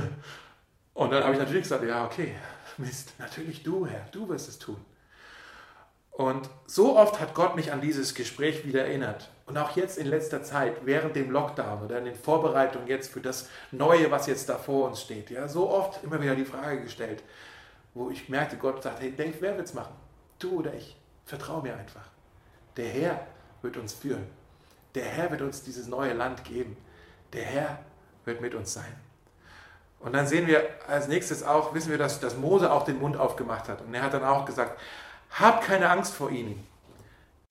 [0.94, 2.36] Und dann habe ich natürlich gesagt, ja, okay,
[2.78, 4.78] Mist, natürlich du, Herr, du wirst es tun.
[6.12, 9.32] Und so oft hat Gott mich an dieses Gespräch wieder erinnert.
[9.48, 13.20] Und auch jetzt in letzter Zeit, während dem Lockdown oder in den Vorbereitungen jetzt für
[13.20, 16.82] das Neue, was jetzt da vor uns steht, ja, so oft immer wieder die Frage
[16.82, 17.24] gestellt,
[17.96, 19.96] wo ich merkte, Gott sagt, hey, denk, wer wird es machen?
[20.38, 20.96] Du oder ich?
[21.26, 22.08] Vertrau mir einfach.
[22.78, 23.28] Der Herr
[23.62, 24.28] wird uns führen.
[24.94, 26.78] Der Herr wird uns dieses neue Land geben.
[27.34, 27.80] Der Herr
[28.26, 28.96] wird mit uns sein.
[30.04, 33.18] Und dann sehen wir als nächstes auch, wissen wir, dass, dass Mose auch den Mund
[33.18, 33.82] aufgemacht hat.
[33.82, 34.80] Und er hat dann auch gesagt,
[35.32, 36.68] habt keine Angst vor ihnen.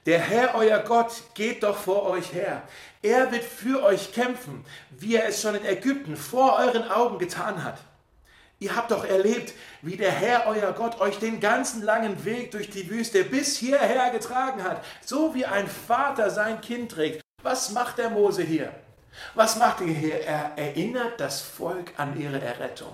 [0.04, 2.62] Der Herr, euer Gott, geht doch vor euch her.
[3.02, 7.64] Er wird für euch kämpfen, wie er es schon in Ägypten vor euren Augen getan
[7.64, 7.78] hat.
[8.58, 12.68] Ihr habt doch erlebt, wie der Herr, euer Gott, euch den ganzen langen Weg durch
[12.68, 17.22] die Wüste bis hierher getragen hat, so wie ein Vater sein Kind trägt.
[17.42, 18.72] Was macht der Mose hier?
[19.34, 20.20] Was macht er hier?
[20.24, 22.92] Er erinnert das Volk an ihre Errettung.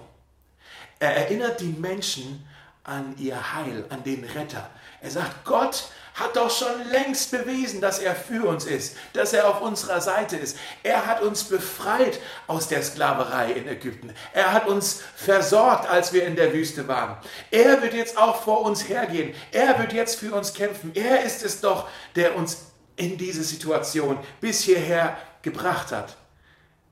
[0.98, 2.46] Er erinnert die Menschen
[2.84, 4.70] an ihr Heil, an den Retter.
[5.00, 9.48] Er sagt, Gott hat doch schon längst bewiesen, dass er für uns ist, dass er
[9.48, 10.56] auf unserer Seite ist.
[10.82, 14.12] Er hat uns befreit aus der Sklaverei in Ägypten.
[14.32, 17.18] Er hat uns versorgt, als wir in der Wüste waren.
[17.50, 19.34] Er wird jetzt auch vor uns hergehen.
[19.52, 20.90] Er wird jetzt für uns kämpfen.
[20.94, 25.16] Er ist es doch, der uns in diese Situation bis hierher
[25.50, 26.16] gebracht hat.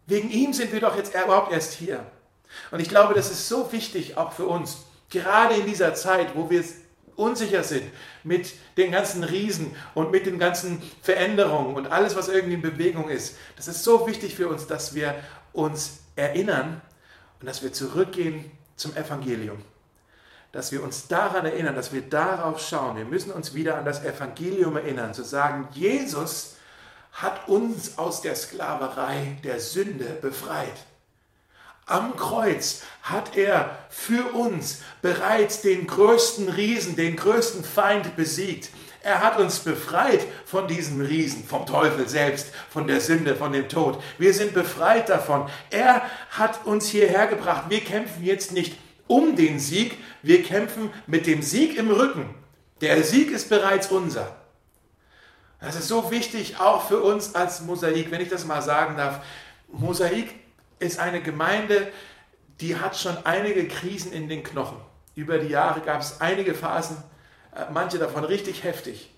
[0.07, 2.05] Wegen ihm sind wir doch jetzt überhaupt erst hier.
[2.71, 4.79] Und ich glaube, das ist so wichtig auch für uns,
[5.11, 6.63] gerade in dieser Zeit, wo wir
[7.17, 7.91] unsicher sind
[8.25, 13.09] mit den ganzen Riesen und mit den ganzen Veränderungen und alles, was irgendwie in Bewegung
[13.09, 13.37] ist.
[13.57, 15.15] Das ist so wichtig für uns, dass wir
[15.53, 16.81] uns erinnern
[17.41, 19.59] und dass wir zurückgehen zum Evangelium.
[20.53, 22.97] Dass wir uns daran erinnern, dass wir darauf schauen.
[22.97, 26.56] Wir müssen uns wieder an das Evangelium erinnern, zu sagen, Jesus
[27.17, 30.85] hat uns aus der Sklaverei der Sünde befreit.
[31.87, 38.71] Am Kreuz hat er für uns bereits den größten Riesen, den größten Feind besiegt.
[39.03, 43.69] Er hat uns befreit von diesem Riesen, vom Teufel selbst, von der Sünde, von dem
[43.69, 44.03] Tod.
[44.19, 45.49] Wir sind befreit davon.
[45.71, 47.67] Er hat uns hierher gebracht.
[47.69, 48.77] Wir kämpfen jetzt nicht
[49.07, 52.35] um den Sieg, wir kämpfen mit dem Sieg im Rücken.
[52.81, 54.36] Der Sieg ist bereits unser.
[55.61, 59.21] Das ist so wichtig, auch für uns als Mosaik, wenn ich das mal sagen darf.
[59.69, 60.35] Mosaik
[60.79, 61.91] ist eine Gemeinde,
[62.61, 64.79] die hat schon einige Krisen in den Knochen.
[65.15, 66.99] Über die Jahre gab es einige Phasen,
[67.55, 69.11] äh, manche davon richtig heftig.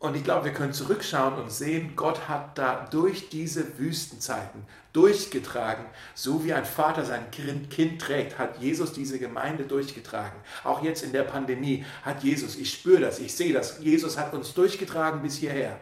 [0.00, 5.84] Und ich glaube, wir können zurückschauen und sehen, Gott hat da durch diese Wüstenzeiten durchgetragen,
[6.14, 10.38] so wie ein Vater sein Kind trägt, hat Jesus diese Gemeinde durchgetragen.
[10.62, 14.32] Auch jetzt in der Pandemie hat Jesus, ich spüre das, ich sehe das, Jesus hat
[14.34, 15.78] uns durchgetragen bis hierher.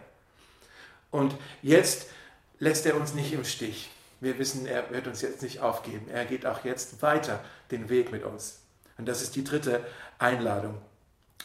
[1.10, 2.08] Und jetzt
[2.58, 3.90] lässt er uns nicht im Stich.
[4.20, 6.08] Wir wissen, er wird uns jetzt nicht aufgeben.
[6.08, 8.60] Er geht auch jetzt weiter den Weg mit uns.
[8.96, 9.84] Und das ist die dritte
[10.18, 10.80] Einladung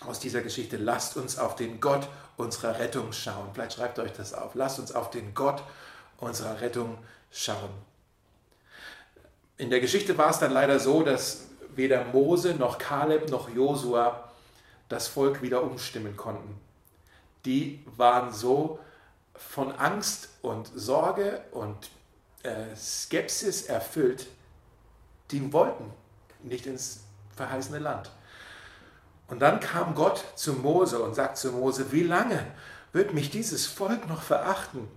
[0.06, 0.78] aus dieser Geschichte.
[0.78, 3.50] Lasst uns auf den Gott unserer Rettung schauen.
[3.54, 4.56] Vielleicht schreibt euch das auf.
[4.56, 5.64] Lasst uns auf den Gott
[6.18, 6.98] unserer Rettung
[7.32, 7.70] schauen.
[9.58, 14.32] In der Geschichte war es dann leider so, dass weder Mose noch Kaleb noch Josua
[14.90, 16.60] das Volk wieder umstimmen konnten.
[17.46, 18.80] Die waren so
[19.36, 21.90] von Angst und Sorge und
[22.44, 24.28] äh, Skepsis erfüllt,
[25.32, 25.86] die wollten
[26.44, 27.02] nicht ins
[27.36, 28.12] verheißene Land.
[29.32, 32.46] Und dann kam Gott zu Mose und sagt zu Mose, wie lange
[32.92, 34.90] wird mich dieses Volk noch verachten?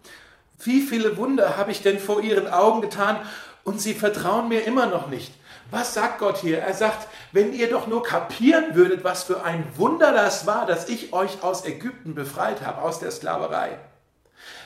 [0.58, 3.16] Wie viele Wunder habe ich denn vor ihren Augen getan
[3.62, 5.32] und sie vertrauen mir immer noch nicht?
[5.70, 6.58] Was sagt Gott hier?
[6.58, 10.88] Er sagt, wenn ihr doch nur kapieren würdet, was für ein Wunder das war, dass
[10.88, 13.78] ich euch aus Ägypten befreit habe, aus der Sklaverei.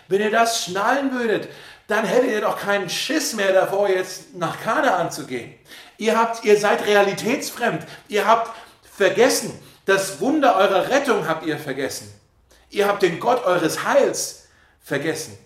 [0.08, 1.46] Wenn ihr das schnallen würdet,
[1.88, 5.52] dann hättet ihr doch keinen Schiss mehr davor, jetzt nach Kanaan zu gehen.
[5.98, 7.86] Ihr, habt, ihr seid realitätsfremd.
[8.08, 8.50] Ihr habt
[8.98, 9.58] vergessen.
[9.86, 12.12] Das Wunder eurer Rettung habt ihr vergessen.
[12.68, 14.48] Ihr habt den Gott eures Heils
[14.82, 15.38] vergessen.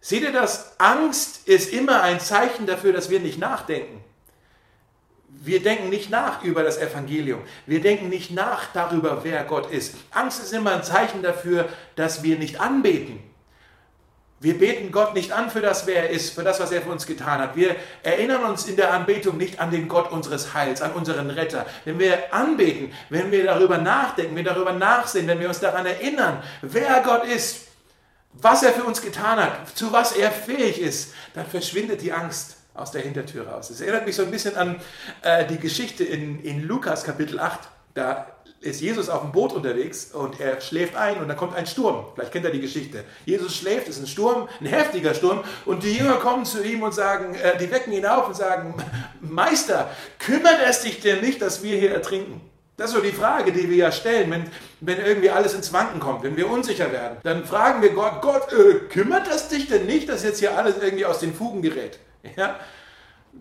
[0.00, 0.80] Seht ihr das?
[0.80, 4.02] Angst ist immer ein Zeichen dafür, dass wir nicht nachdenken.
[5.28, 7.42] Wir denken nicht nach über das Evangelium.
[7.66, 9.94] Wir denken nicht nach darüber, wer Gott ist.
[10.10, 13.22] Angst ist immer ein Zeichen dafür, dass wir nicht anbeten.
[14.42, 16.88] Wir beten Gott nicht an für das, wer er ist, für das, was er für
[16.88, 17.56] uns getan hat.
[17.56, 21.66] Wir erinnern uns in der Anbetung nicht an den Gott unseres Heils, an unseren Retter.
[21.84, 25.84] Wenn wir anbeten, wenn wir darüber nachdenken, wenn wir darüber nachsehen, wenn wir uns daran
[25.84, 27.66] erinnern, wer Gott ist,
[28.32, 32.56] was er für uns getan hat, zu was er fähig ist, dann verschwindet die Angst
[32.72, 33.68] aus der Hintertür raus.
[33.68, 34.80] Es erinnert mich so ein bisschen an
[35.20, 37.60] äh, die Geschichte in, in Lukas Kapitel 8.
[37.92, 38.26] Da
[38.60, 42.04] ist Jesus auf dem Boot unterwegs und er schläft ein und dann kommt ein Sturm.
[42.14, 43.04] Vielleicht kennt ihr die Geschichte.
[43.24, 46.82] Jesus schläft, es ist ein Sturm, ein heftiger Sturm und die Jünger kommen zu ihm
[46.82, 48.74] und sagen, äh, die wecken ihn auf und sagen,
[49.20, 52.42] Meister, kümmert es dich denn nicht, dass wir hier ertrinken?
[52.76, 54.44] Das ist so die Frage, die wir ja stellen, wenn,
[54.80, 57.18] wenn irgendwie alles ins Wanken kommt, wenn wir unsicher werden.
[57.22, 60.76] Dann fragen wir Gott, Gott, äh, kümmert es dich denn nicht, dass jetzt hier alles
[60.82, 61.98] irgendwie aus den Fugen gerät?
[62.36, 62.60] Ja?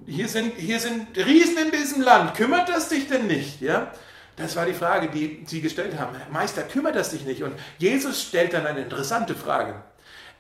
[0.06, 3.60] Hier, sind, hier sind Riesen in diesem Land, kümmert es dich denn nicht?
[3.60, 3.92] Ja?
[4.40, 6.16] Das war die Frage, die sie gestellt haben.
[6.32, 7.44] Meister, kümmert das dich nicht?
[7.44, 9.76] Und Jesus stellt dann eine interessante Frage.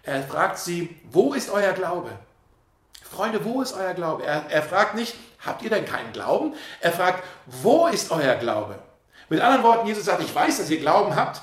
[0.04, 2.10] Er fragt sie, wo ist euer Glaube?
[3.04, 4.26] Freunde, wo ist euer Glaube?
[4.26, 6.54] Er, er fragt nicht, habt ihr denn keinen Glauben?
[6.80, 8.80] Er fragt, wo ist euer Glaube?
[9.28, 11.42] Mit anderen Worten, Jesus sagt, ich weiß, dass ihr Glauben habt,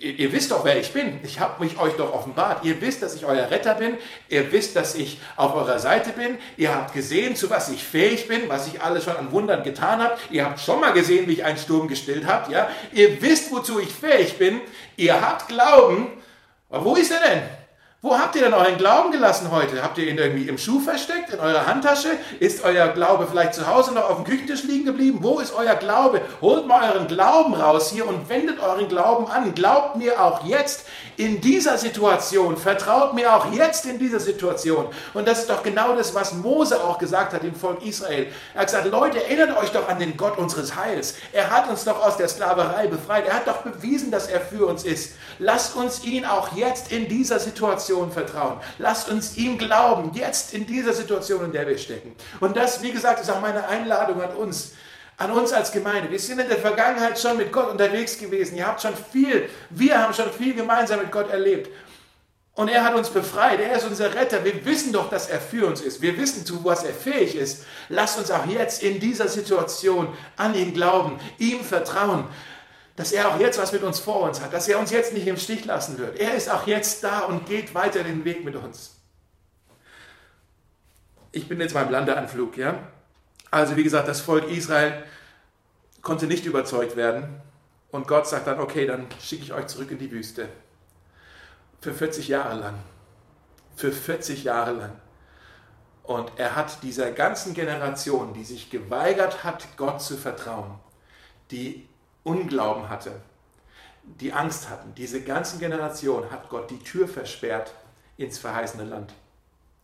[0.00, 1.20] ihr, ihr wisst doch, wer ich bin.
[1.22, 2.64] Ich habe mich euch doch offenbart.
[2.64, 3.98] Ihr wisst, dass ich euer Retter bin.
[4.28, 6.38] Ihr wisst, dass ich auf eurer Seite bin.
[6.56, 10.02] Ihr habt gesehen, zu was ich fähig bin, was ich alles schon an Wundern getan
[10.02, 10.16] habe.
[10.30, 12.52] Ihr habt schon mal gesehen, wie ich einen Sturm gestillt habe.
[12.52, 12.70] Ja?
[12.92, 14.60] Ihr wisst, wozu ich fähig bin.
[14.96, 16.08] Ihr habt Glauben.
[16.70, 17.42] Aber wo ist er denn?
[18.02, 19.82] Wo habt ihr denn euren Glauben gelassen heute?
[19.82, 22.08] Habt ihr ihn irgendwie im Schuh versteckt, in eurer Handtasche?
[22.38, 25.18] Ist euer Glaube vielleicht zu Hause noch auf dem Küchentisch liegen geblieben?
[25.20, 26.22] Wo ist euer Glaube?
[26.40, 29.54] Holt mal euren Glauben raus hier und wendet euren Glauben an.
[29.54, 30.86] Glaubt mir auch jetzt
[31.18, 32.56] in dieser Situation.
[32.56, 34.86] Vertraut mir auch jetzt in dieser Situation.
[35.12, 38.28] Und das ist doch genau das, was Mose auch gesagt hat dem Volk Israel.
[38.54, 41.16] Er hat gesagt, Leute, erinnert euch doch an den Gott unseres Heils.
[41.34, 43.26] Er hat uns doch aus der Sklaverei befreit.
[43.26, 45.16] Er hat doch bewiesen, dass er für uns ist.
[45.38, 48.60] Lasst uns ihn auch jetzt in dieser Situation Situation vertrauen.
[48.78, 52.14] Lasst uns ihm glauben, jetzt in dieser Situation, in der wir stecken.
[52.38, 54.72] Und das, wie gesagt, ist auch meine Einladung an uns,
[55.16, 56.10] an uns als Gemeinde.
[56.10, 58.56] Wir sind in der Vergangenheit schon mit Gott unterwegs gewesen.
[58.56, 61.68] Ihr habt schon viel, wir haben schon viel gemeinsam mit Gott erlebt.
[62.54, 63.60] Und er hat uns befreit.
[63.60, 64.44] Er ist unser Retter.
[64.44, 66.00] Wir wissen doch, dass er für uns ist.
[66.00, 67.64] Wir wissen, zu was er fähig ist.
[67.88, 72.24] Lasst uns auch jetzt in dieser Situation an ihn glauben, ihm vertrauen
[73.00, 75.26] dass er auch jetzt was mit uns vor uns hat, dass er uns jetzt nicht
[75.26, 76.18] im Stich lassen wird.
[76.18, 79.00] Er ist auch jetzt da und geht weiter den Weg mit uns.
[81.32, 82.78] Ich bin jetzt beim Landeanflug, ja.
[83.50, 85.02] Also wie gesagt, das Volk Israel
[86.02, 87.40] konnte nicht überzeugt werden
[87.90, 90.50] und Gott sagt dann, okay, dann schicke ich euch zurück in die Wüste.
[91.80, 92.74] Für 40 Jahre lang.
[93.76, 94.92] Für 40 Jahre lang.
[96.02, 100.78] Und er hat dieser ganzen Generation, die sich geweigert hat, Gott zu vertrauen,
[101.50, 101.88] die
[102.22, 103.12] Unglauben hatte,
[104.02, 107.74] die Angst hatten, diese ganzen Generation hat Gott die Tür versperrt
[108.16, 109.14] ins verheißene Land.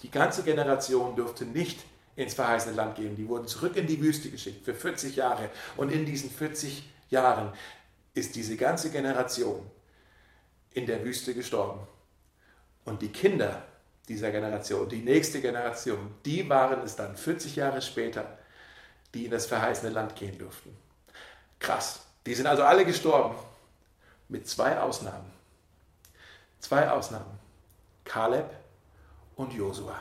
[0.02, 1.84] Die ganze Generation durfte nicht
[2.16, 3.16] ins verheißene Land gehen.
[3.16, 5.50] Die wurden zurück in die Wüste geschickt für 40 Jahre.
[5.76, 7.52] Und in diesen 40 Jahren
[8.14, 9.70] ist diese ganze Generation
[10.72, 11.86] in der Wüste gestorben.
[12.84, 13.62] Und die Kinder
[14.08, 18.38] dieser Generation, die nächste Generation, die waren es dann 40 Jahre später,
[19.14, 20.76] die in das verheißene Land gehen durften.
[21.58, 22.05] Krass.
[22.26, 23.34] Die sind also alle gestorben.
[24.28, 25.32] Mit zwei Ausnahmen.
[26.58, 27.38] Zwei Ausnahmen.
[28.04, 28.50] Kaleb
[29.36, 29.94] und Josua.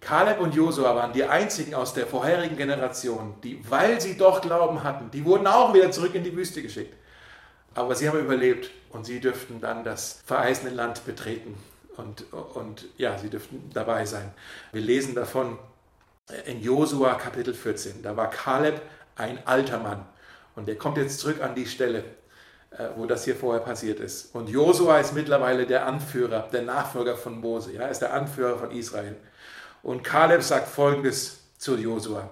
[0.00, 4.84] Kaleb und Josua waren die einzigen aus der vorherigen Generation, die, weil sie doch Glauben
[4.84, 6.94] hatten, die wurden auch wieder zurück in die Wüste geschickt.
[7.74, 11.56] Aber sie haben überlebt und sie dürften dann das verheißene Land betreten.
[11.96, 14.32] Und, und ja, sie dürften dabei sein.
[14.70, 15.58] Wir lesen davon
[16.44, 18.02] in Josua Kapitel 14.
[18.02, 18.80] Da war Kaleb
[19.16, 20.06] ein alter Mann.
[20.56, 22.02] Und der kommt jetzt zurück an die Stelle,
[22.70, 24.34] äh, wo das hier vorher passiert ist.
[24.34, 27.72] Und Josua ist mittlerweile der Anführer, der Nachfolger von Mose.
[27.72, 29.16] Ja, ist der Anführer von Israel.
[29.82, 32.30] Und Kaleb sagt folgendes zu Josua.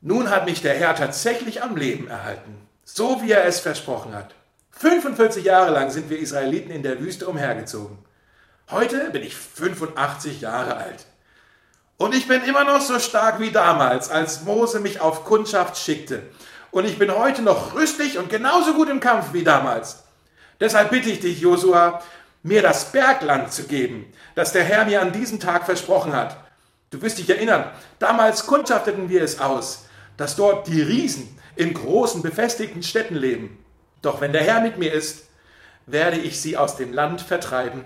[0.00, 4.34] Nun hat mich der Herr tatsächlich am Leben erhalten, so wie er es versprochen hat.
[4.72, 7.98] 45 Jahre lang sind wir Israeliten in der Wüste umhergezogen.
[8.70, 11.06] Heute bin ich 85 Jahre alt.
[11.96, 16.22] Und ich bin immer noch so stark wie damals, als Mose mich auf Kundschaft schickte.
[16.74, 20.02] Und ich bin heute noch rüstig und genauso gut im Kampf wie damals.
[20.58, 22.02] Deshalb bitte ich dich, Josua,
[22.42, 26.36] mir das Bergland zu geben, das der Herr mir an diesem Tag versprochen hat.
[26.90, 29.84] Du wirst dich erinnern, damals kundschafteten wir es aus,
[30.16, 33.64] dass dort die Riesen in großen befestigten Städten leben.
[34.02, 35.28] Doch wenn der Herr mit mir ist,
[35.86, 37.84] werde ich sie aus dem Land vertreiben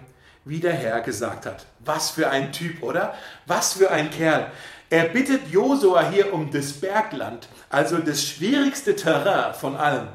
[0.48, 1.66] wie der Herr gesagt hat.
[1.80, 3.14] Was für ein Typ, oder?
[3.44, 4.50] Was für ein Kerl.
[4.90, 10.08] Er bittet Josua hier um das Bergland, also das schwierigste Terrain von allem,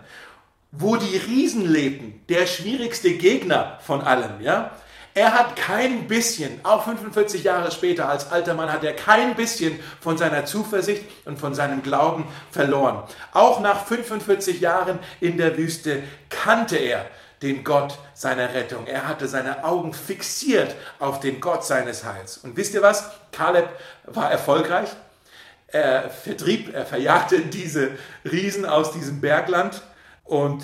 [0.72, 4.72] wo die Riesen lebten, der schwierigste Gegner von allem, ja?
[5.16, 9.80] Er hat kein bisschen, auch 45 Jahre später als alter Mann, hat er kein bisschen
[10.02, 13.04] von seiner Zuversicht und von seinem Glauben verloren.
[13.32, 17.06] Auch nach 45 Jahren in der Wüste kannte er
[17.43, 18.88] den Gott seiner Rettung.
[18.88, 22.38] Er hatte seine Augen fixiert auf den Gott seines Heils.
[22.38, 23.12] Und wisst ihr was?
[23.32, 23.67] Kaleb
[24.06, 24.89] war erfolgreich.
[25.67, 27.91] Er vertrieb, er verjagte diese
[28.23, 29.82] Riesen aus diesem Bergland.
[30.23, 30.63] Und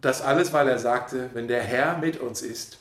[0.00, 2.78] das alles, weil er sagte, wenn der Herr mit uns ist,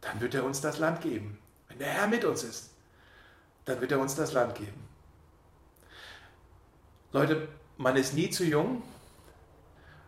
[0.00, 1.38] dann wird er uns das Land geben.
[1.68, 2.70] Wenn der Herr mit uns ist,
[3.66, 4.88] dann wird er uns das Land geben.
[7.12, 8.82] Leute, man ist nie zu jung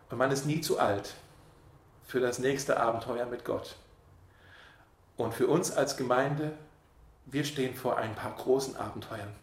[0.09, 1.13] und man ist nie zu alt
[2.05, 3.75] für das nächste Abenteuer mit Gott.
[5.17, 6.51] Und für uns als Gemeinde,
[7.25, 9.33] wir stehen vor ein paar großen Abenteuern.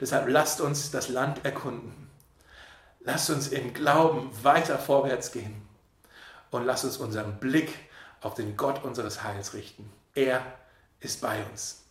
[0.00, 2.10] Deshalb lasst uns das Land erkunden.
[3.00, 5.66] Lasst uns im Glauben weiter vorwärts gehen.
[6.50, 7.70] Und lasst uns unseren Blick
[8.20, 9.90] auf den Gott unseres Heils richten.
[10.14, 10.40] Er
[11.00, 11.83] ist bei uns.